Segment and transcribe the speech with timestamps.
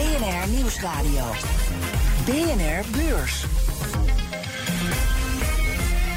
[0.00, 1.24] BNR Nieuwsradio.
[2.24, 3.44] BNR Beurs.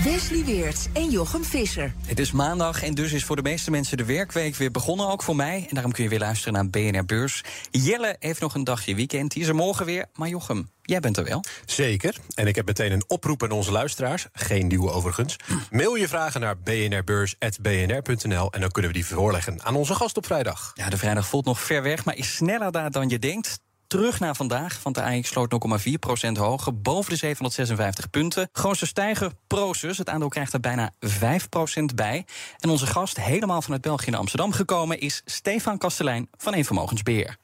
[0.04, 1.94] Wesley Weert en Jochem Visser.
[2.06, 5.24] Het is maandag en dus is voor de meeste mensen de werkweek weer begonnen, ook
[5.24, 5.66] voor mij.
[5.70, 7.44] En daarom kun je weer luisteren naar BNR Beurs.
[7.72, 10.06] Jelle heeft nog een dagje weekend, die is er morgen weer.
[10.14, 11.44] Maar Jochem, jij bent er wel.
[11.66, 12.18] Zeker.
[12.36, 14.28] En ik heb meteen een oproep aan onze luisteraars.
[14.34, 15.36] Geen nieuwe overigens.
[15.72, 20.26] Mail je vragen naar bnrbeurs.bnr.nl en dan kunnen we die voorleggen aan onze gast op
[20.26, 20.72] vrijdag.
[20.74, 23.60] Ja, de vrijdag voelt nog ver weg, maar is sneller daar dan je denkt.
[23.94, 25.52] Terug naar vandaag, want de AX sloot
[26.28, 28.50] 0,4% hoger, boven de 756 punten.
[28.52, 29.98] Grootste stijger, Prosus.
[29.98, 32.26] Het aandeel krijgt er bijna 5% bij.
[32.60, 37.38] En onze gast, helemaal vanuit België naar Amsterdam gekomen, is Stefan Kastelein van Eenvermogensbeheer.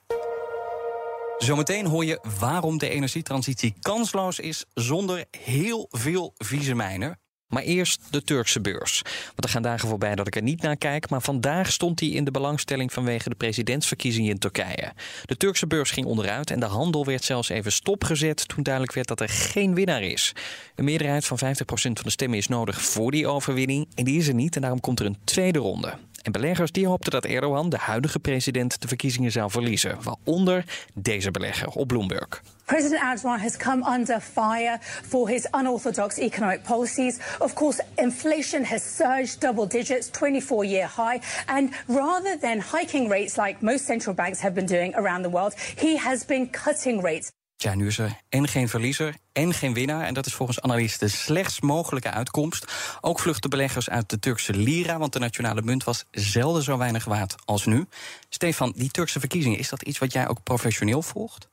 [1.38, 7.20] Zometeen hoor je waarom de energietransitie kansloos is zonder heel veel vieze mijnen.
[7.50, 9.02] Maar eerst de Turkse beurs.
[9.26, 11.10] Want er gaan dagen voorbij dat ik er niet naar kijk.
[11.10, 14.94] Maar vandaag stond hij in de belangstelling vanwege de presidentsverkiezingen in Turkije.
[15.26, 19.08] De Turkse beurs ging onderuit en de handel werd zelfs even stopgezet toen duidelijk werd
[19.08, 20.34] dat er geen winnaar is.
[20.76, 21.42] Een meerderheid van 50%
[21.72, 23.88] van de stemmen is nodig voor die overwinning.
[23.96, 25.98] En die is er niet en daarom komt er een tweede ronde.
[26.22, 29.98] En beleggers die hoopten dat Erdogan, de huidige president, de verkiezingen zou verliezen.
[30.04, 32.42] Waaronder deze belegger op Bloomberg.
[32.66, 37.18] President Erdogan has come under fire for his unorthodox economic policies.
[37.40, 41.22] Of course, inflation has surged double digits, 24 year high.
[41.46, 45.54] And rather than hiking rates like most central banks have been doing around the world,
[45.76, 47.32] he has been cutting rates.
[47.62, 50.06] Ja, nu is er en geen verliezer en geen winnaar.
[50.06, 52.66] En dat is volgens analisten de slechts mogelijke uitkomst.
[53.02, 57.06] Ook vluchten beleggers uit de Turkse lira, want de nationale munt was zelden zo weinig
[57.06, 57.86] waard als nu.
[58.30, 61.50] Stefan, die Turkse verkiezingen, is dat iets wat jij ook professioneel volgt?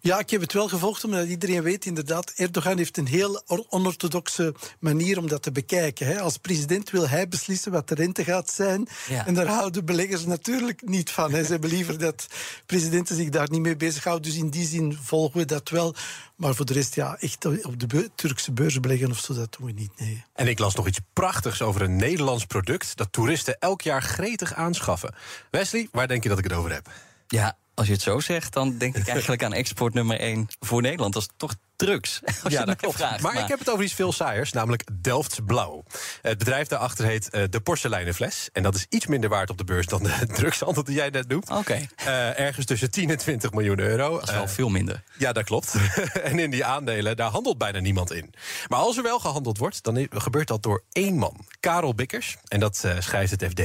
[0.00, 2.32] Ja, ik heb het wel gevolgd, omdat iedereen weet inderdaad...
[2.36, 6.06] Erdogan heeft een heel onorthodoxe manier om dat te bekijken.
[6.06, 6.20] Hè.
[6.20, 8.88] Als president wil hij beslissen wat de rente gaat zijn.
[9.08, 9.26] Ja.
[9.26, 11.32] En daar houden beleggers natuurlijk niet van.
[11.32, 11.44] Hè.
[11.44, 12.26] Ze hebben liever dat
[12.66, 14.30] presidenten zich daar niet mee bezighouden.
[14.30, 15.94] Dus in die zin volgen we dat wel.
[16.36, 19.66] Maar voor de rest, ja, echt op de Turkse beurs beleggen of zo, dat doen
[19.66, 20.24] we niet, nee.
[20.34, 24.54] En ik las nog iets prachtigs over een Nederlands product dat toeristen elk jaar gretig
[24.54, 25.14] aanschaffen.
[25.50, 26.90] Wesley, waar denk je dat ik het over heb?
[27.26, 30.82] Ja, als je het zo zegt, dan denk ik eigenlijk aan export nummer 1 voor
[30.82, 31.14] Nederland.
[31.14, 31.54] Dat is toch
[31.86, 32.20] drugs.
[32.44, 35.84] Als het mij vraagt, Maar, ik heb het over iets veel saaiers, namelijk Delfts Blauw.
[36.22, 38.48] Het bedrijf daarachter heet eh, de porseleinen fles.
[38.52, 41.28] En dat is iets minder waard op de beurs dan de drugshandel die jij net
[41.28, 41.50] noemt.
[41.50, 44.18] Oké, Eh, ergens tussen 10 en 20 miljoen euro.
[44.18, 45.02] dat is wel Eh, veel minder.
[45.18, 45.74] Ja, dat klopt.
[46.22, 48.34] en in die aandelen, daar handelt bijna niemand in.
[48.68, 51.46] Maar als er wel gehandeld wordt, dan gebeurt dat door één man.
[51.60, 53.58] Karel Bikkers, en dat schrijft het FD.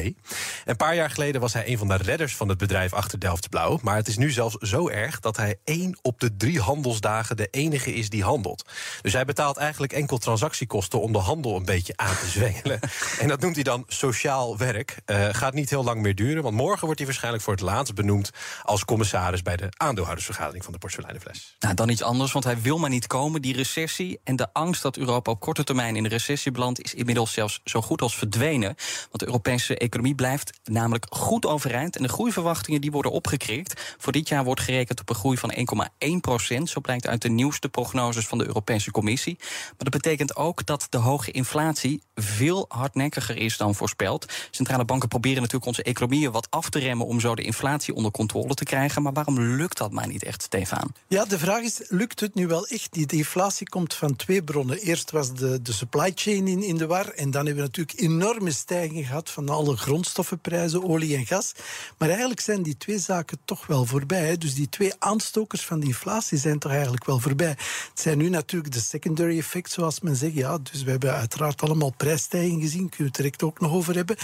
[0.65, 3.49] Een paar jaar geleden was hij een van de redders van het bedrijf achter Delft
[3.49, 3.79] Blauw.
[3.81, 7.47] Maar het is nu zelfs zo erg dat hij één op de drie handelsdagen de
[7.51, 8.69] enige is die handelt.
[9.01, 12.79] Dus hij betaalt eigenlijk enkel transactiekosten om de handel een beetje aan te zwengelen.
[13.21, 14.97] en dat noemt hij dan sociaal werk.
[15.05, 17.95] Eh, gaat niet heel lang meer duren, want morgen wordt hij waarschijnlijk voor het laatst
[17.95, 18.31] benoemd
[18.63, 21.55] als commissaris bij de aandeelhoudersvergadering van de porseleinenfles.
[21.59, 23.41] Nou, dan iets anders, want hij wil maar niet komen.
[23.41, 26.81] Die recessie en de angst dat Europa op korte termijn in de recessie belandt...
[26.81, 28.75] is inmiddels zelfs zo goed als verdwenen.
[28.97, 31.95] Want de Europese economie blijft namelijk goed overeind...
[31.95, 33.95] en de groeiverwachtingen die worden opgekrikt.
[33.97, 35.53] Voor dit jaar wordt gerekend op een groei van
[36.05, 36.69] 1,1 procent.
[36.69, 39.35] Zo blijkt uit de nieuwste prognoses van de Europese Commissie.
[39.39, 44.25] Maar dat betekent ook dat de hoge inflatie veel hardnekkiger is dan voorspeld.
[44.51, 47.05] Centrale banken proberen natuurlijk onze economieën wat af te remmen...
[47.05, 49.01] om zo de inflatie onder controle te krijgen.
[49.01, 50.93] Maar waarom lukt dat maar niet echt, Stefan?
[51.07, 52.93] Ja, de vraag is, lukt het nu wel echt?
[52.93, 54.77] Die, de inflatie komt van twee bronnen.
[54.77, 57.09] Eerst was de, de supply chain in, in de war.
[57.09, 61.51] En dan hebben we natuurlijk enorme stijging gehad van alle grondstoffenprijzen, olie en gas.
[61.97, 64.37] Maar eigenlijk zijn die twee zaken toch wel voorbij.
[64.37, 67.55] Dus die twee aanstokers van die inflatie zijn toch eigenlijk wel voorbij.
[67.89, 70.33] Het zijn nu natuurlijk de secondary effects, zoals men zegt.
[70.33, 72.89] Ja, dus we hebben uiteraard allemaal prijsstijging gezien.
[72.89, 74.15] Kunnen we het direct ook nog over hebben.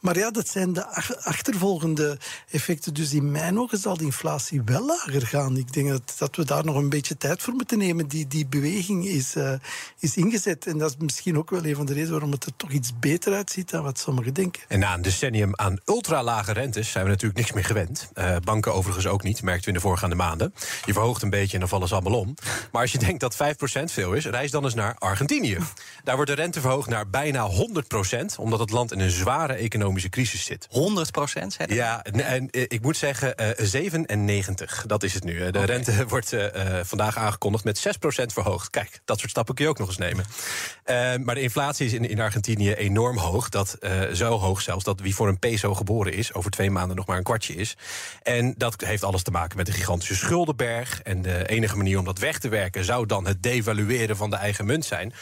[0.00, 2.18] Maar ja, dat zijn de ach- achtervolgende
[2.50, 2.94] effecten.
[2.94, 5.56] Dus in mijn ogen zal die inflatie wel lager gaan.
[5.56, 8.08] Ik denk dat, dat we daar nog een beetje tijd voor moeten nemen.
[8.08, 9.52] Die, die beweging is, eh,
[9.98, 10.66] is ingezet.
[10.66, 12.98] En dat is misschien ook wel een van de redenen waarom het er toch iets
[13.00, 14.62] beter uitziet dan wat sommigen denken.
[14.68, 18.10] En na een decennium aan ultralage rentes zijn we natuurlijk niks meer gewend.
[18.14, 20.54] Eh, banken overigens ook niet, merkten we in de voorgaande maanden.
[20.84, 22.34] Je verhoogt een beetje en dan vallen ze allemaal om.
[22.72, 25.58] Maar als je denkt dat 5% veel is, reis dan eens naar Argentinië.
[26.04, 30.08] Daar wordt de rente verhoogd naar bijna 100%, omdat het land in een zware economische
[30.08, 30.68] crisis zit.
[30.70, 31.56] 100%?
[31.56, 31.74] Hè?
[31.74, 35.50] Ja, en, eh, ik moet zeggen eh 97, dat is het nu.
[35.50, 38.70] De rente wordt eh, vandaag aangekondigd met 6% verhoogd.
[38.70, 40.24] Kijk, dat soort stappen kun je ook nog eens nemen.
[41.24, 43.48] Maar de inflatie is in, in Argentinië enorm hoog.
[43.48, 43.78] Dat,
[44.12, 46.34] zo hoog zelfs dat wie voor een peso geboren is...
[46.34, 47.76] over twee maanden nog maar een kwartje is.
[48.22, 51.02] En dat heeft alles te maken met de gigantische schuldenberg.
[51.02, 52.84] En de enige manier om dat weg te werken...
[52.84, 55.12] zou dan het devalueren van de eigen munt zijn.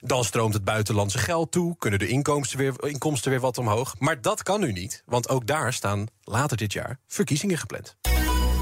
[0.00, 1.57] Dan stroomt het buitenlandse geld toe.
[1.78, 3.94] Kunnen de inkomsten weer, inkomsten weer wat omhoog.
[3.98, 7.96] Maar dat kan nu niet, want ook daar staan later dit jaar verkiezingen gepland.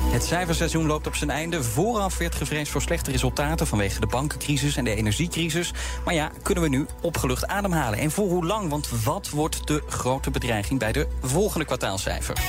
[0.07, 1.63] Het cijferseizoen loopt op zijn einde.
[1.63, 5.73] Vooraf werd gevreesd voor slechte resultaten vanwege de bankencrisis en de energiecrisis.
[6.05, 7.99] Maar ja, kunnen we nu opgelucht ademhalen?
[7.99, 8.71] En voor hoe lang?
[8.71, 12.41] Want wat wordt de grote bedreiging bij de volgende kwartaalcijfers?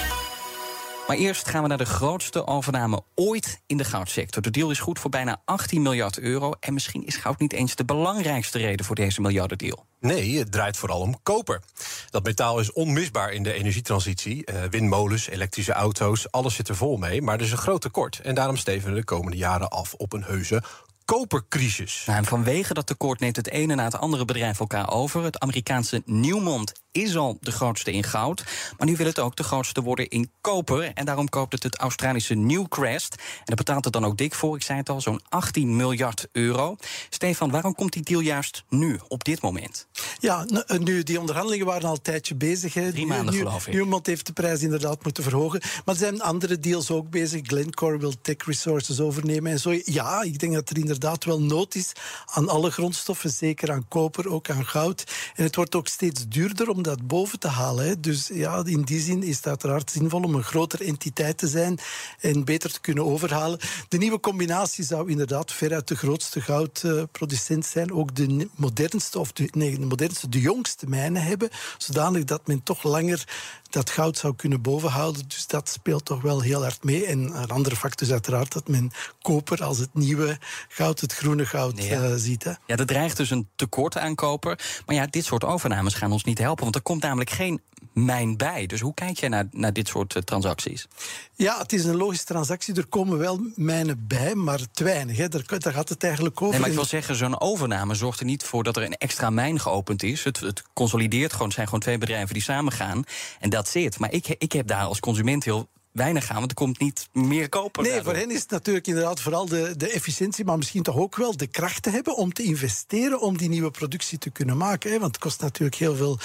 [1.08, 4.42] Maar eerst gaan we naar de grootste overname ooit in de goudsector.
[4.42, 6.54] De deal is goed voor bijna 18 miljard euro.
[6.60, 9.86] En misschien is goud niet eens de belangrijkste reden voor deze miljardendeal.
[10.00, 11.62] Nee, het draait vooral om koper.
[12.10, 14.52] Dat metaal is onmisbaar in de energietransitie.
[14.52, 17.22] Uh, windmolens, elektrische auto's, alles zit er vol mee.
[17.22, 18.20] Maar er is een groot tekort.
[18.20, 20.64] En daarom steven we de komende jaren af op een heuse
[21.06, 22.04] kopercrisis.
[22.06, 25.24] Nou, en vanwege dat tekort neemt het ene na het andere bedrijf elkaar over.
[25.24, 26.72] Het Amerikaanse Newmont
[27.04, 28.44] is al de grootste in goud.
[28.78, 30.92] Maar nu wil het ook de grootste worden in koper.
[30.94, 33.16] En daarom koopt het het Australische Newcrest.
[33.16, 34.56] En daar betaalt het dan ook dik voor.
[34.56, 36.76] Ik zei het al, zo'n 18 miljard euro.
[37.10, 39.88] Stefan, waarom komt die deal juist nu, op dit moment?
[40.20, 40.46] Ja,
[40.80, 42.74] nu, die onderhandelingen waren al een tijdje bezig.
[42.74, 42.92] Hè.
[42.92, 43.74] Drie maanden, nu, geloof ik.
[43.74, 45.62] Newmont heeft de prijs inderdaad moeten verhogen.
[45.86, 47.42] Maar er zijn andere deals ook bezig.
[47.44, 49.80] Glencore wil Tech Resources overnemen en zo.
[49.84, 51.92] Ja, ik denk dat er inderdaad wel nood is
[52.26, 53.30] aan alle grondstoffen.
[53.30, 55.04] Zeker aan koper, ook aan goud.
[55.36, 58.02] En het wordt ook steeds duurder om dat boven te halen.
[58.02, 61.80] Dus ja, in die zin is het uiteraard zinvol om een grotere entiteit te zijn
[62.20, 63.60] en beter te kunnen overhalen.
[63.88, 67.94] De nieuwe combinatie zou inderdaad veruit de grootste goudproducent zijn.
[67.94, 71.50] Ook de modernste, of de, de modernste, de jongste mijnen hebben.
[71.78, 73.24] Zodanig dat men toch langer
[73.70, 75.24] dat goud zou kunnen bovenhouden.
[75.28, 77.06] Dus dat speelt toch wel heel hard mee.
[77.06, 78.92] En een andere factor is uiteraard dat men
[79.22, 80.38] koper als het nieuwe
[80.70, 82.02] goud, het groene goud, Ja.
[82.04, 82.44] eh, ziet.
[82.44, 82.50] Hè.
[82.66, 84.60] Ja, er dreigt dus een tekort aan koper.
[84.86, 86.64] Maar ja, dit soort overnames gaan ons niet helpen.
[86.64, 87.62] Want er komt namelijk geen
[87.94, 88.66] mijn bij.
[88.66, 90.88] Dus hoe kijk jij naar, naar dit soort eh, transacties?
[91.36, 92.76] Ja, het is een logische transactie.
[92.76, 95.18] Er komen wel mijnen bij, maar te weinig.
[95.18, 95.28] Hè.
[95.28, 96.52] Daar, daar gaat het eigenlijk over.
[96.52, 99.30] Nee, maar ik wil zeggen, zo'n overname zorgt er niet voor dat er een extra
[99.30, 100.24] mijn geopend is.
[100.24, 103.04] Het, het consolideert gewoon, het zijn gewoon twee bedrijven die samengaan.
[103.40, 104.00] En dat zit.
[104.00, 107.50] Maar ik, ik heb daar als consument heel weinig aan, want er komt niet meer
[107.50, 107.84] koper.
[107.84, 108.14] Nee, daardoor.
[108.14, 111.38] voor hen is het natuurlijk inderdaad vooral de, de efficiëntie, maar misschien toch ook wel
[111.38, 114.92] de kracht te hebben om te investeren om die nieuwe productie te kunnen maken.
[114.92, 115.00] Hè.
[115.00, 116.20] Want het kost natuurlijk heel veel,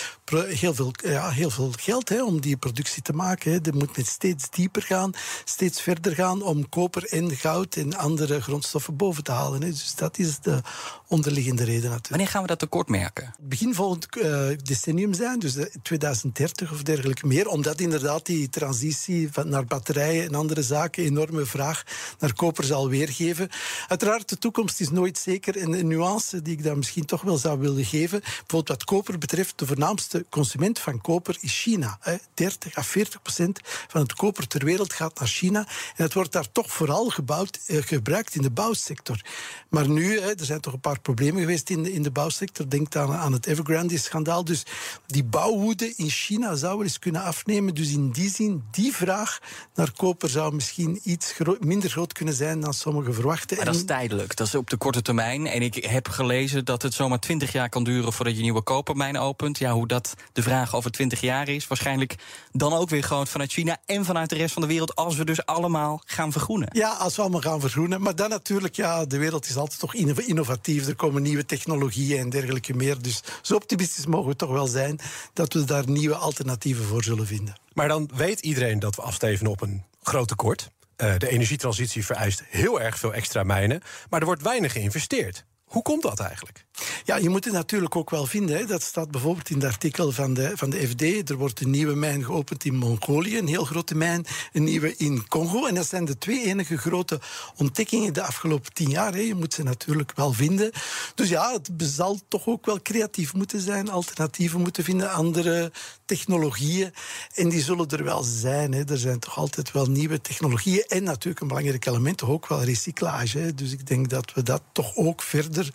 [0.47, 3.53] heel veel, ja, heel veel geld hè, om die productie te maken.
[3.53, 3.59] Hè.
[3.63, 5.13] Er moet men steeds dieper gaan,
[5.45, 9.63] steeds verder gaan om koper en goud en andere grondstoffen boven te halen.
[9.63, 9.69] Hè.
[9.69, 10.61] Dus dat is de
[11.09, 12.09] onderliggende reden natuurlijk.
[12.09, 13.35] Wanneer gaan we dat tekort merken?
[13.41, 19.33] begin volgend eh, decennium zijn, dus de 2030 of dergelijke meer, omdat inderdaad die transitie
[19.33, 21.83] van, naar batterijen en andere zaken enorme vraag
[22.19, 23.49] naar koper zal weergeven.
[23.89, 27.37] Uiteraard, de toekomst is nooit zeker en een nuance die ik daar misschien toch wel
[27.37, 31.99] zou willen geven, bijvoorbeeld wat koper betreft, de voornaamste consument van koper is China.
[32.01, 32.17] Hè.
[32.35, 35.67] 30 à 40 procent van het koper ter wereld gaat naar China
[35.97, 39.21] en het wordt daar toch vooral gebouwd, eh, gebruikt in de bouwsector.
[39.69, 42.69] Maar nu, er zijn toch een paar problemen geweest in de, in de bouwsector.
[42.69, 44.45] Denk aan, aan het Evergrande-schandaal.
[44.45, 44.63] Dus
[45.07, 47.75] die bouwwoede in China zou wel eens kunnen afnemen.
[47.75, 49.39] Dus in die zin, die vraag
[49.75, 53.57] naar koper zou misschien iets gro- minder groot kunnen zijn dan sommigen verwachten.
[53.57, 55.47] Maar dat is tijdelijk, dat is op de korte termijn.
[55.47, 59.19] En ik heb gelezen dat het zomaar 20 jaar kan duren voordat je nieuwe kopermijn
[59.19, 59.59] opent.
[59.59, 62.15] Ja, hoe dat de vraag over 20 jaar is, waarschijnlijk
[62.53, 65.25] dan ook weer groot vanuit China en vanuit de rest van de wereld, als we
[65.25, 66.69] dus allemaal gaan vergroenen.
[66.73, 68.01] Ja, als we allemaal gaan vergroenen.
[68.03, 70.87] Maar dan natuurlijk, ja, de wereld is altijd toch inno- innovatief.
[70.87, 73.03] Er komen nieuwe technologieën en dergelijke meer.
[73.03, 74.99] Dus zo optimistisch mogen we toch wel zijn
[75.33, 77.55] dat we daar nieuwe alternatieven voor zullen vinden.
[77.75, 80.71] Maar dan weet iedereen dat we afsteven op een groot tekort.
[80.97, 83.83] Eh, de energietransitie vereist heel erg veel extra mijnen.
[84.11, 85.45] Maar er wordt weinig geïnvesteerd.
[85.65, 86.65] Hoe komt dat eigenlijk?
[87.05, 88.57] Ja, je moet het natuurlijk ook wel vinden.
[88.57, 88.67] Hè.
[88.67, 91.31] Dat staat bijvoorbeeld in het artikel van de, van de FD.
[91.31, 94.27] Er wordt een nieuwe mijn geopend in Mongolië, een heel grote mijn.
[94.53, 95.67] Een nieuwe in Congo.
[95.67, 97.21] En dat zijn de twee enige grote
[97.57, 99.13] ontdekkingen de afgelopen tien jaar.
[99.13, 99.21] Hè.
[99.21, 100.71] Je moet ze natuurlijk wel vinden.
[101.15, 103.91] Dus ja, het zal toch ook wel creatief moeten zijn.
[103.91, 105.73] Alternatieven moeten vinden, andere
[106.05, 106.93] technologieën.
[107.35, 108.73] En die zullen er wel zijn.
[108.73, 108.85] Hè.
[108.85, 110.85] Er zijn toch altijd wel nieuwe technologieën.
[110.89, 113.55] En natuurlijk een belangrijk element, toch ook wel recyclage.
[113.55, 115.71] Dus ik denk dat we dat toch ook verder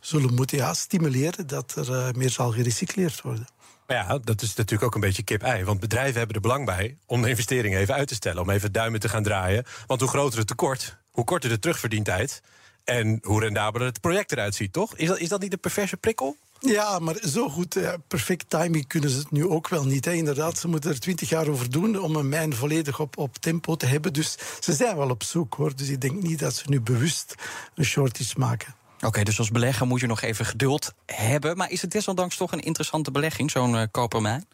[0.00, 3.46] zullen moeten ja, stimuleren dat er eh, meer zal gerecycleerd worden.
[3.86, 5.64] Maar ja, dat is natuurlijk ook een beetje kip-ei.
[5.64, 8.42] Want bedrijven hebben er belang bij om de investeringen even uit te stellen.
[8.42, 9.64] Om even duimen te gaan draaien.
[9.86, 12.42] Want hoe groter het tekort, hoe korter de terugverdientijd.
[12.84, 14.96] En hoe rendabeler het project eruit ziet, toch?
[14.96, 16.36] Is dat, is dat niet een perverse prikkel?
[16.60, 20.04] Ja, maar zo goed, eh, perfect timing kunnen ze het nu ook wel niet.
[20.04, 20.12] Hè.
[20.12, 23.76] Inderdaad, ze moeten er twintig jaar over doen om een mijn volledig op, op tempo
[23.76, 24.12] te hebben.
[24.12, 25.76] Dus ze zijn wel op zoek hoor.
[25.76, 27.34] Dus ik denk niet dat ze nu bewust
[27.74, 28.74] een shortage maken.
[29.06, 31.56] Oké, dus als belegger moet je nog even geduld hebben.
[31.56, 34.46] Maar is het desondanks toch een interessante belegging, zo'n uh, kopermijn?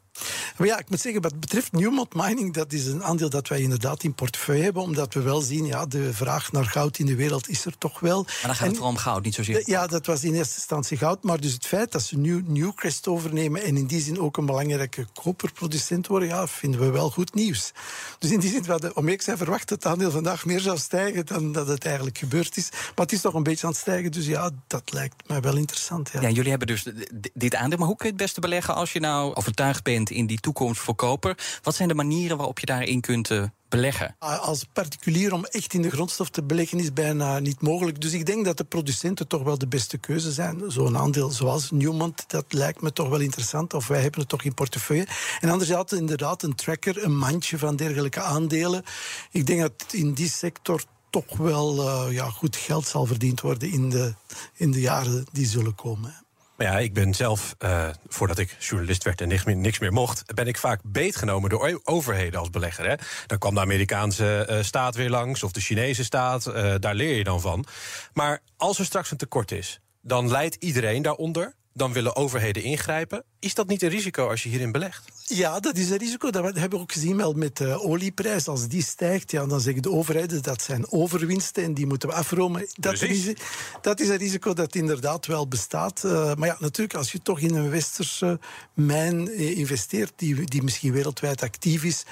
[0.57, 3.61] Maar ja, ik moet zeggen, wat betreft Newmont Mining, dat is een aandeel dat wij
[3.61, 7.15] inderdaad in portefeuille hebben, omdat we wel zien, ja, de vraag naar goud in de
[7.15, 8.23] wereld is er toch wel.
[8.23, 9.63] Maar dan gaat het vooral om goud, niet zozeer.
[9.65, 13.09] Ja, dat was in eerste instantie goud, maar dus het feit dat ze nu Newcrest
[13.09, 17.35] overnemen en in die zin ook een belangrijke koperproducent worden, ja, vinden we wel goed
[17.35, 17.73] nieuws.
[18.19, 21.27] Dus in die zin, om ik zei, verwacht dat het aandeel vandaag meer zou stijgen
[21.27, 22.69] dan dat het eigenlijk gebeurd is.
[22.71, 25.57] Maar het is toch een beetje aan het stijgen, dus ja, dat lijkt mij wel
[25.57, 26.11] interessant.
[26.13, 26.87] Ja, ja jullie hebben dus
[27.35, 30.27] dit aandeel, maar hoe kun je het beste beleggen als je nou overtuigd bent in
[30.27, 31.59] die toekomst voor koper.
[31.63, 34.17] Wat zijn de manieren waarop je daarin kunt uh, beleggen?
[34.19, 38.01] Ah, als particulier om echt in de grondstof te beleggen is bijna niet mogelijk.
[38.01, 40.63] Dus ik denk dat de producenten toch wel de beste keuze zijn.
[40.67, 43.75] Zo'n aandeel zoals Newmont, dat lijkt me toch wel interessant.
[43.75, 45.07] Of wij hebben het toch in portefeuille.
[45.41, 48.85] En anders had inderdaad een tracker, een mandje van dergelijke aandelen.
[49.31, 53.71] Ik denk dat in die sector toch wel uh, ja, goed geld zal verdiend worden
[53.71, 54.15] in de,
[54.55, 56.24] in de jaren die zullen komen.
[56.59, 60.35] Ja, ik ben zelf, uh, voordat ik journalist werd en niks meer, niks meer, mocht,
[60.35, 62.89] ben ik vaak beetgenomen door overheden als belegger.
[62.89, 62.95] Hè.
[63.27, 67.17] Dan kwam de Amerikaanse uh, staat weer langs, of de Chinese staat, uh, daar leer
[67.17, 67.65] je dan van.
[68.13, 73.25] Maar als er straks een tekort is, dan leidt iedereen daaronder dan willen overheden ingrijpen.
[73.39, 75.05] Is dat niet een risico als je hierin belegt?
[75.27, 76.31] Ja, dat is een risico.
[76.31, 78.49] Dat hebben we ook gezien wel met de olieprijs.
[78.49, 82.15] Als die stijgt, ja, dan zeggen de overheden dat zijn overwinsten en die moeten we
[82.15, 82.67] afromen.
[82.75, 83.33] Dat, is,
[83.81, 86.03] dat is een risico dat inderdaad wel bestaat.
[86.05, 88.39] Uh, maar ja, natuurlijk, als je toch in een westerse
[88.75, 92.05] mijn eh, investeert, die, die misschien wereldwijd actief is,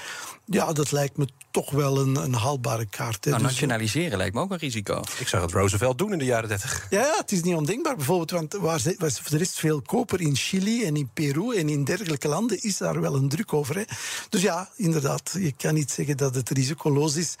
[0.45, 3.25] ja, dat lijkt me toch wel een, een haalbare kaart.
[3.25, 5.01] Nou, dus, nationaliseren lijkt me ook een risico.
[5.19, 6.87] Ik zag het Roosevelt doen in de jaren 30.
[6.89, 7.95] Ja, ja het is niet ondenkbaar.
[7.95, 8.81] Bijvoorbeeld, want waar,
[9.31, 13.01] er is veel koper in Chili en in Peru en in dergelijke landen is daar
[13.01, 13.75] wel een druk over.
[13.75, 13.83] Hè.
[14.29, 17.35] Dus ja, inderdaad, je kan niet zeggen dat het risicoloos is.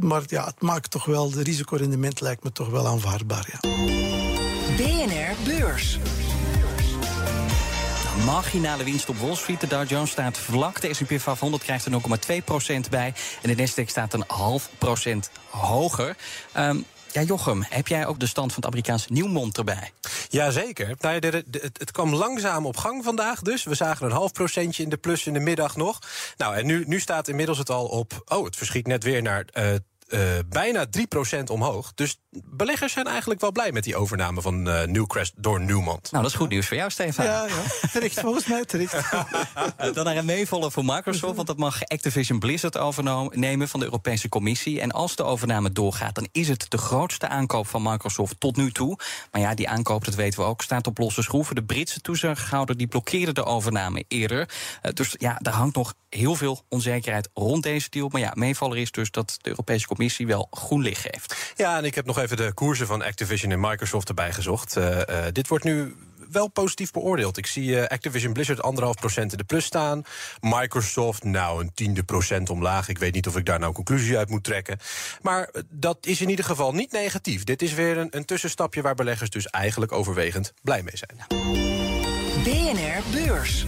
[0.00, 3.48] Maar ja, het maakt toch wel, de risicorendement lijkt me toch wel aanvaardbaar.
[3.52, 3.70] Ja.
[4.76, 5.98] BNR Beurs.
[8.24, 9.60] Marginale winst op Wall Street.
[9.60, 10.80] De Dow Jones staat vlak.
[10.80, 11.92] De S&P 500 krijgt er
[12.84, 13.14] 0,2% bij.
[13.42, 16.16] En de Nasdaq staat een half procent hoger.
[16.56, 19.92] Um, ja, Jochem, heb jij ook de stand van het Amerikaanse Nieuwmond erbij?
[20.28, 20.96] Jazeker.
[21.00, 23.64] Nou, de, het, kwam langzaam op gang vandaag dus.
[23.64, 25.98] We zagen een half procentje in de plus in de middag nog.
[26.36, 28.22] Nou, en nu, staat inmiddels het al op...
[28.26, 29.74] Oh, het verschiet net weer naar uh,
[30.08, 30.86] uh, bijna
[31.38, 31.92] 3% omhoog.
[31.94, 36.10] Dus beleggers zijn eigenlijk wel blij met die overname van uh, Newcrest door Newmont.
[36.10, 37.24] Nou, dat is goed nieuws voor jou, Stefan.
[37.24, 37.88] Ja, ja.
[37.92, 38.96] terecht, volgens mij terecht.
[39.94, 44.28] Dan naar een meevaller voor Microsoft, want dat mag Activision Blizzard overnemen van de Europese
[44.28, 44.80] Commissie.
[44.80, 48.72] En als de overname doorgaat, dan is het de grootste aankoop van Microsoft tot nu
[48.72, 48.98] toe.
[49.32, 51.54] Maar ja, die aankoop, dat weten we ook, staat op losse schroeven.
[51.54, 54.48] De Britse toezichthouder die blokkeerde de overname eerder.
[54.82, 58.08] Uh, dus ja, daar hangt nog heel veel onzekerheid rond deze deal.
[58.08, 61.52] Maar ja, meevaller is dus dat de Europese Commissie wel groen licht geeft.
[61.56, 64.76] Ja, en ik heb nog even de koersen van Activision en Microsoft erbij gezocht.
[64.76, 65.02] Uh, uh,
[65.32, 65.96] dit wordt nu
[66.30, 67.36] wel positief beoordeeld.
[67.36, 70.02] Ik zie uh, Activision Blizzard anderhalf procent in de plus staan.
[70.40, 72.88] Microsoft, nou, een tiende procent omlaag.
[72.88, 74.78] Ik weet niet of ik daar nou een conclusie uit moet trekken.
[75.22, 77.44] Maar dat is in ieder geval niet negatief.
[77.44, 81.44] Dit is weer een, een tussenstapje waar beleggers dus eigenlijk overwegend blij mee zijn.
[82.44, 83.66] BNR Beurs.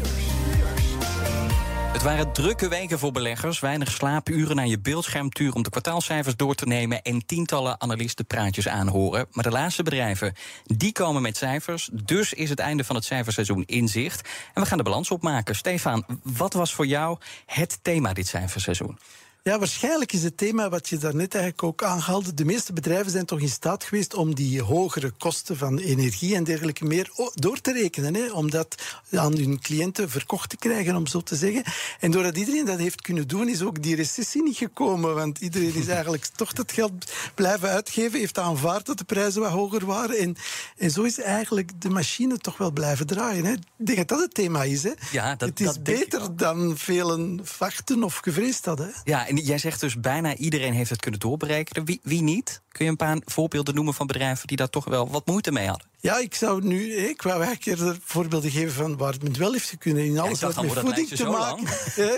[1.93, 3.61] Het waren drukke weken voor beleggers.
[3.61, 9.27] Weinig slaapuren naar je beeldschermtuur om de kwartaalcijfers door te nemen en tientallen analistenpraatjes aanhoren.
[9.33, 11.91] Maar de laatste bedrijven, die komen met cijfers.
[11.93, 14.29] Dus is het einde van het cijferseizoen in zicht.
[14.55, 15.57] En we gaan de balans opmaken.
[15.57, 18.99] Stefan, wat was voor jou het thema dit cijferseizoen?
[19.43, 22.35] Ja, waarschijnlijk is het thema wat je daarnet eigenlijk ook aanhaalde.
[22.35, 26.45] De meeste bedrijven zijn toch in staat geweest om die hogere kosten van energie en
[26.45, 28.15] dergelijke meer door te rekenen.
[28.15, 28.75] Hè, om dat
[29.13, 31.63] aan hun cliënten verkocht te krijgen, om zo te zeggen.
[32.01, 35.15] En doordat iedereen dat heeft kunnen doen, is ook die recessie niet gekomen.
[35.15, 39.51] Want iedereen is eigenlijk toch dat geld blijven uitgeven, heeft aanvaard dat de prijzen wat
[39.51, 40.19] hoger waren.
[40.19, 40.37] En,
[40.77, 43.45] en zo is eigenlijk de machine toch wel blijven draaien.
[43.45, 43.53] Hè.
[43.53, 44.83] Ik denk dat dat het thema is.
[44.83, 44.93] Hè.
[45.13, 48.95] Ja, dat, het is dat beter dan velen wachten of gevreesd hadden.
[49.05, 51.85] Ja, en jij zegt dus bijna iedereen heeft het kunnen doorberekenen.
[51.85, 52.63] Wie, wie niet?
[52.73, 55.67] Kun je een paar voorbeelden noemen van bedrijven die daar toch wel wat moeite mee
[55.67, 55.89] hadden?
[56.03, 59.75] Ja, ik zou nu, ik wou eigenlijk voorbeelden geven van waar het met wel heeft
[59.79, 60.05] kunnen.
[60.05, 61.67] In alles wat met voeding te maken,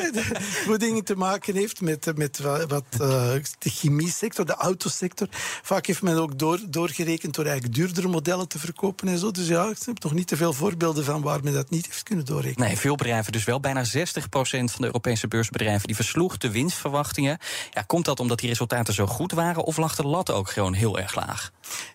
[0.66, 2.99] voeding te maken heeft, met, met wat uh,
[3.59, 5.28] de chemie sector, de autosector.
[5.62, 9.30] Vaak heeft men ook door, doorgerekend door eigenlijk duurdere modellen te verkopen en zo.
[9.30, 12.02] Dus ja, ik heb toch niet te veel voorbeelden van waar men dat niet heeft
[12.02, 12.66] kunnen doorrekenen.
[12.66, 13.61] Nee, veel bedrijven dus wel.
[13.61, 13.90] Bijna 60%
[14.40, 17.38] van de Europese beursbedrijven die versloeg de winstverwachtingen.
[17.71, 20.72] Ja, komt dat omdat die resultaten zo goed waren of lag de lat ook gewoon
[20.72, 21.52] heel erg laag?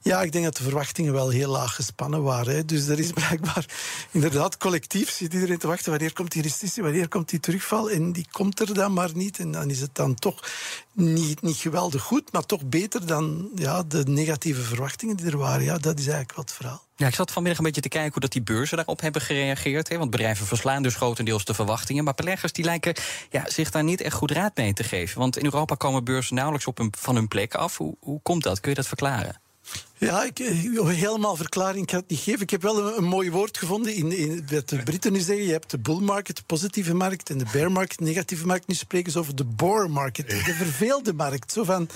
[0.07, 2.55] Ja, ik denk dat de verwachtingen wel heel laag gespannen waren.
[2.55, 2.65] Hè.
[2.65, 3.65] Dus er is blijkbaar
[4.11, 5.91] inderdaad collectief zit iedereen te wachten.
[5.91, 6.83] Wanneer komt die recessie?
[6.83, 7.89] Wanneer komt die terugval?
[7.89, 9.39] En die komt er dan maar niet.
[9.39, 10.49] En dan is het dan toch
[10.91, 15.63] niet, niet geweldig goed, maar toch beter dan ja, de negatieve verwachtingen die er waren.
[15.63, 16.85] Ja, dat is eigenlijk wat het verhaal.
[16.95, 19.89] Ja, ik zat vanmiddag een beetje te kijken hoe dat die beurzen daarop hebben gereageerd.
[19.89, 22.03] Hè, want bedrijven verslaan dus grotendeels de verwachtingen.
[22.03, 22.95] Maar beleggers die lijken
[23.29, 25.19] ja, zich daar niet echt goed raad mee te geven.
[25.19, 27.77] Want in Europa komen beurzen nauwelijks op hun, van hun plek af.
[27.77, 28.59] Hoe, hoe komt dat?
[28.59, 29.41] Kun je dat verklaren?
[29.99, 32.41] Ja, ik, eh, helemaal verklaring kan ik niet geven.
[32.41, 35.45] Ik heb wel een, een mooi woord gevonden in, in wat de Britten nu zeggen.
[35.45, 38.67] Je hebt de bull market, de positieve markt, en de bear market, de negatieve markt.
[38.67, 41.51] Nu spreken ze over de bore market, de verveelde markt.
[41.51, 41.89] Zo van,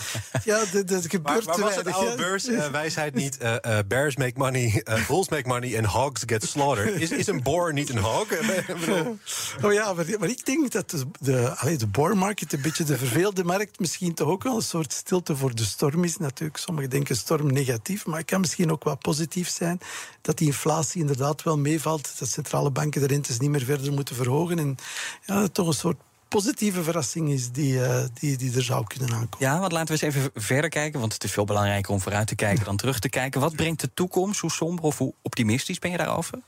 [0.44, 4.16] ja, dat gebeurt maar, maar was het oude beurs, uh, wijsheid niet, uh, uh, bears
[4.16, 7.02] make money, bulls make money en hogs get slaughtered.
[7.02, 8.26] Is, is een boar niet een hog?
[9.64, 12.84] oh ja, maar, maar, ik denk dat de, de, allee, de bore market, een beetje
[12.84, 16.18] de verveelde markt, misschien toch ook wel een soort stilte voor de storm is.
[16.18, 19.80] Natuurlijk, sommigen denken storm negatief maar het kan misschien ook wel positief zijn
[20.22, 24.16] dat die inflatie inderdaad wel meevalt, dat centrale banken de rentes niet meer verder moeten
[24.16, 24.78] verhogen en
[25.26, 29.48] ja, toch een soort positieve verrassing is die, uh, die, die er zou kunnen aankomen.
[29.48, 32.28] Ja, want laten we eens even verder kijken, want het is veel belangrijker om vooruit
[32.28, 33.42] te kijken dan terug te kijken.
[33.42, 34.40] Wat brengt de toekomst?
[34.40, 36.40] Hoe somber of hoe optimistisch ben je daarover?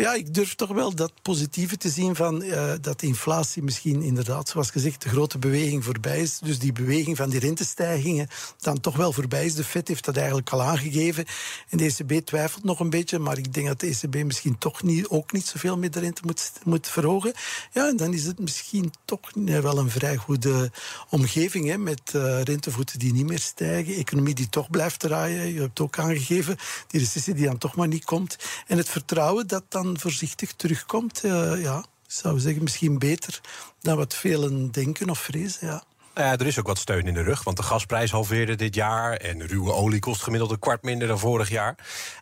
[0.00, 4.48] Ja, ik durf toch wel dat positieve te zien van uh, dat inflatie misschien inderdaad,
[4.48, 6.38] zoals gezegd, de grote beweging voorbij is.
[6.38, 8.28] Dus die beweging van die rentestijgingen
[8.60, 9.54] dan toch wel voorbij is.
[9.54, 11.24] De Fed heeft dat eigenlijk al aangegeven.
[11.68, 14.82] En de ECB twijfelt nog een beetje, maar ik denk dat de ECB misschien toch
[14.82, 17.32] niet, ook niet zoveel meer de rente moet, moet verhogen.
[17.72, 20.70] Ja, en dan is het misschien toch wel een vrij goede
[21.10, 25.54] omgeving hè, met uh, rentevoeten die niet meer stijgen, economie die toch blijft draaien.
[25.54, 28.36] Je hebt ook aangegeven, die recessie die dan toch maar niet komt.
[28.66, 33.40] En het vertrouwen dat dan voorzichtig terugkomt, uh, ja, ik zou zeggen misschien beter
[33.80, 35.66] dan wat velen denken of vrezen.
[35.66, 35.84] Ja.
[36.18, 39.16] Ja, er is ook wat steun in de rug, want de gasprijs halveerde dit jaar...
[39.16, 41.74] en ruwe olie kost gemiddeld een kwart minder dan vorig jaar.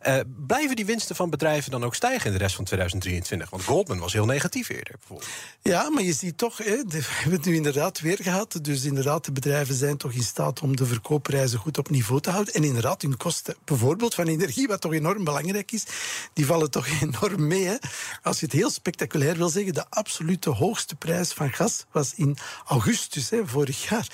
[0.07, 3.51] Uh, blijven die winsten van bedrijven dan ook stijgen in de rest van 2023?
[3.51, 5.31] Want Goldman was heel negatief eerder, bijvoorbeeld.
[5.63, 8.59] Ja, maar je ziet toch, hè, we hebben het nu inderdaad weer gehad...
[8.63, 12.31] dus inderdaad, de bedrijven zijn toch in staat om de verkoopprijzen goed op niveau te
[12.31, 12.55] houden.
[12.55, 15.85] En inderdaad, hun kosten, bijvoorbeeld van energie, wat toch enorm belangrijk is...
[16.33, 17.65] die vallen toch enorm mee.
[17.65, 17.77] Hè.
[18.23, 19.75] Als je het heel spectaculair wil zeggen...
[19.75, 24.09] de absolute hoogste prijs van gas was in augustus hè, vorig jaar.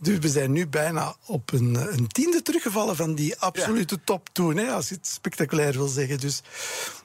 [0.00, 4.56] Dus we zijn nu bijna op een, een tiende teruggevallen van die absolute top toen,
[4.56, 6.20] hè, als je het spectaculair wil zeggen.
[6.20, 6.42] Dus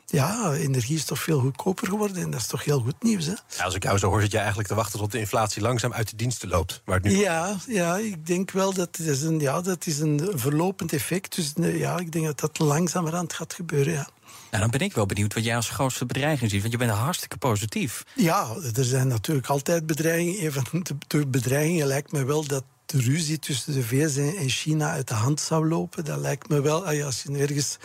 [0.06, 3.26] ja, energie is toch veel goedkoper geworden en dat is toch heel goed nieuws.
[3.26, 3.34] Hè?
[3.58, 5.94] Ja, als ik jou zo hoor, zit je eigenlijk te wachten tot de inflatie langzaam
[5.94, 6.82] uit de diensten loopt.
[6.86, 10.00] Waar het nu ja, ja, ik denk wel dat het is een, ja, dat is
[10.00, 11.36] een verlopend effect.
[11.36, 13.94] Dus ja, ik denk dat dat langzamerhand gaat gebeuren.
[13.94, 14.08] Ja.
[14.50, 16.62] Nou, dan ben ik wel benieuwd wat jij als grootste bedreiging ziet.
[16.62, 18.04] Want je bent hartstikke positief.
[18.16, 20.54] Ja, er zijn natuurlijk altijd bedreigingen.
[20.54, 25.08] Van de bedreigingen lijkt me wel dat de ruzie tussen de VS en China uit
[25.08, 26.06] de hand zou lopen.
[26.06, 27.78] Dat lijkt me wel, als je ergens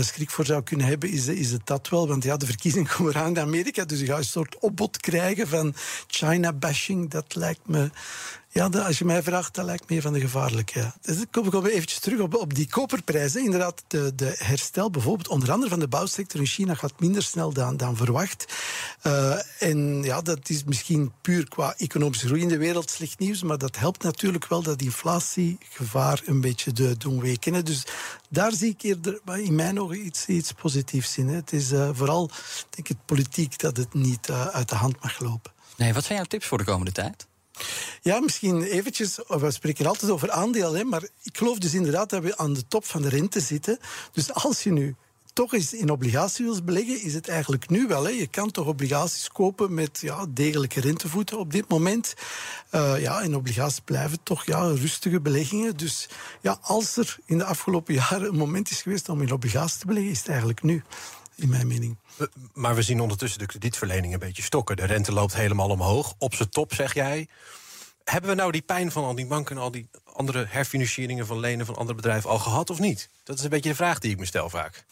[0.00, 2.08] schrik voor zou kunnen hebben, is, is het dat wel.
[2.08, 5.48] Want ja, de verkiezingen komen eraan in Amerika, dus je gaat een soort opbod krijgen
[5.48, 5.74] van
[6.06, 7.10] China-bashing.
[7.10, 7.90] Dat lijkt me
[8.54, 10.78] ja, als je mij vraagt, dat lijkt me van de gevaarlijke.
[10.78, 10.94] Ja.
[11.00, 13.44] Dus ik kom, kom eventjes terug op, op die koperprijzen.
[13.44, 17.52] Inderdaad, de, de, herstel bijvoorbeeld, onder andere van de bouwsector in China, gaat minder snel
[17.52, 18.54] dan, dan verwacht.
[19.06, 23.42] Uh, en ja, dat is misschien puur qua economische groei in de wereld slecht nieuws,
[23.42, 27.64] maar dat helpt natuurlijk wel dat inflatiegevaar een beetje te doen weken.
[27.64, 27.86] Dus
[28.28, 31.28] daar zie ik eerder in mijn ogen iets, iets positiefs in.
[31.28, 31.34] Hè.
[31.34, 32.30] Het is uh, vooral,
[32.70, 35.52] denk ik, politiek dat het niet uh, uit de hand mag lopen.
[35.76, 37.26] Nee, wat zijn jouw tips voor de komende tijd?
[38.02, 39.18] Ja, misschien eventjes.
[39.26, 42.84] We spreken altijd over aandelen, maar ik geloof dus inderdaad dat we aan de top
[42.84, 43.78] van de rente zitten.
[44.12, 44.96] Dus als je nu
[45.32, 48.04] toch eens in obligaties wil beleggen, is het eigenlijk nu wel.
[48.04, 48.10] Hè.
[48.10, 52.14] Je kan toch obligaties kopen met ja, degelijke rentevoeten op dit moment.
[52.70, 55.76] Uh, ja, en obligaties blijven toch ja, rustige beleggingen.
[55.76, 56.08] Dus
[56.40, 59.86] ja, als er in de afgelopen jaren een moment is geweest om in obligaties te
[59.86, 60.82] beleggen, is het eigenlijk nu
[61.34, 61.96] in mijn mening.
[62.52, 64.76] Maar we zien ondertussen de kredietverlening een beetje stokken.
[64.76, 66.14] De rente loopt helemaal omhoog.
[66.18, 67.28] Op zijn top, zeg jij.
[68.04, 71.38] Hebben we nou die pijn van al die banken en al die andere herfinancieringen van
[71.38, 73.08] lenen van andere bedrijven al gehad of niet?
[73.24, 74.84] Dat is een beetje de vraag die ik me stel vaak.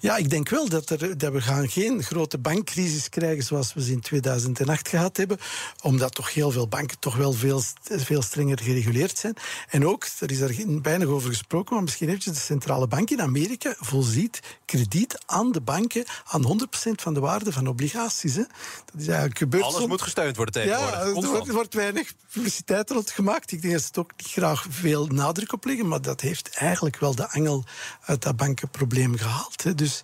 [0.00, 3.82] Ja, ik denk wel dat, er, dat we gaan geen grote bankcrisis krijgen zoals we
[3.82, 5.38] ze in 2008 gehad hebben.
[5.82, 9.34] Omdat toch heel veel banken toch wel veel, veel strenger gereguleerd zijn.
[9.68, 13.20] En ook, er is er weinig over gesproken, maar misschien eventjes de centrale bank in
[13.20, 18.34] Amerika voorziet krediet aan de banken aan 100% van de waarde van obligaties.
[18.34, 18.44] Hè.
[18.84, 19.64] Dat is eigenlijk gebeurd.
[19.64, 20.98] Alles moet gesteund worden tegenwoordig.
[20.98, 23.52] Ja, er wordt, wordt, weinig publiciteit rond gemaakt.
[23.52, 26.48] Ik denk dat ze er ook niet graag veel nadruk op leggen, maar dat heeft
[26.48, 27.64] eigenlijk wel de angel
[28.00, 29.62] uit dat bankenprobleem gehaald.
[29.62, 29.74] Hè.
[29.82, 30.02] Dus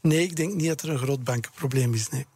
[0.00, 2.08] nee, ik denk niet dat er een groot bankenprobleem is.
[2.08, 2.26] Nee.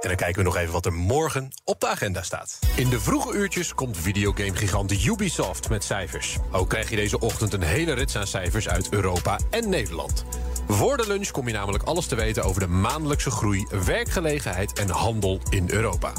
[0.00, 2.58] En dan kijken we nog even wat er morgen op de agenda staat.
[2.76, 6.36] In de vroege uurtjes komt videogamegigant Ubisoft met cijfers.
[6.52, 10.24] Ook krijg je deze ochtend een hele rits aan cijfers uit Europa en Nederland.
[10.68, 14.90] Voor de lunch kom je namelijk alles te weten over de maandelijkse groei, werkgelegenheid en
[14.90, 16.12] handel in Europa.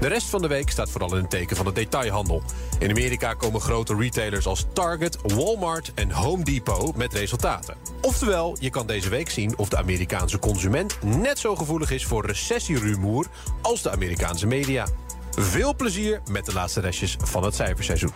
[0.00, 2.42] De rest van de week staat vooral in het teken van de detailhandel.
[2.80, 7.76] In Amerika komen grote retailers als Target, Walmart en Home Depot met resultaten.
[8.00, 12.26] Oftewel, je kan deze week zien of de Amerikaanse consument net zo gevoelig is voor
[12.26, 13.26] recessierumoer
[13.62, 14.86] als de Amerikaanse media.
[15.30, 18.12] Veel plezier met de laatste restjes van het cijferseizoen.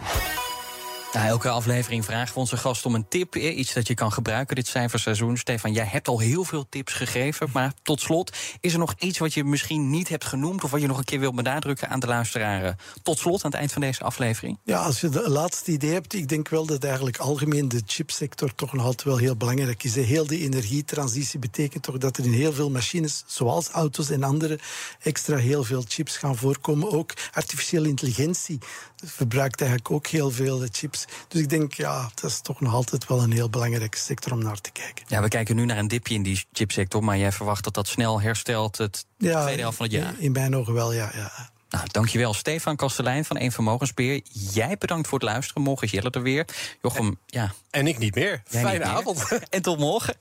[1.15, 3.37] Na elke aflevering vragen we onze gast om een tip.
[3.37, 5.37] Iets dat je kan gebruiken dit cijferseizoen.
[5.37, 7.49] Stefan, jij hebt al heel veel tips gegeven.
[7.53, 10.65] Maar tot slot, is er nog iets wat je misschien niet hebt genoemd...
[10.65, 12.77] of wat je nog een keer wilt benadrukken aan de luisteraren?
[13.03, 14.59] Tot slot, aan het eind van deze aflevering.
[14.65, 18.55] Ja, als je de laatste idee hebt, ik denk wel dat eigenlijk algemeen de chipsector
[18.55, 19.95] toch nog altijd wel heel belangrijk is.
[19.95, 24.59] Heel die energietransitie betekent toch dat er in heel veel machines, zoals auto's en andere,
[25.03, 26.93] extra heel veel chips gaan voorkomen.
[26.93, 28.59] Ook artificiële intelligentie
[29.05, 31.05] verbruikt eigenlijk ook heel veel eh, chips.
[31.29, 34.43] Dus ik denk, ja, dat is toch nog altijd wel een heel belangrijke sector om
[34.43, 35.05] naar te kijken.
[35.09, 37.05] Ja, we kijken nu naar een dipje in die chipsector...
[37.05, 40.13] maar jij verwacht dat dat snel herstelt het Ja, tweede helft van het jaar.
[40.13, 41.11] in- In mijn ogen wel, ja.
[41.15, 41.51] ja.
[41.69, 44.21] Nou, dankjewel Stefan Kastelein van Eén Vermogensbeheer.
[44.53, 45.63] Jij bedankt voor het luisteren.
[45.63, 46.45] Morgen is Jelle er weer.
[46.83, 47.53] Jochem, ja.
[47.71, 48.43] En ik niet meer.
[48.51, 48.97] jij Fijne niet meer.
[48.97, 49.29] avond.
[49.51, 50.15] En tot morgen.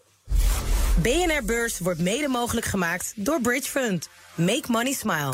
[1.02, 4.10] BNR Beurs wordt mede mogelijk gemaakt door Bridge Fund.
[4.36, 5.34] Make money smile.